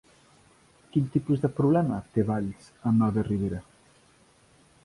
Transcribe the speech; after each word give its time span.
Quin 0.95 1.11
tipus 1.15 1.43
de 1.43 1.51
problema 1.59 1.99
té 2.17 2.25
Valls 2.31 2.73
amb 2.93 3.07
Albert 3.11 3.33
Ribera? 3.33 3.61